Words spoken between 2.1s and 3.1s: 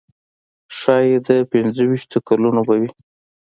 کلونو به وي.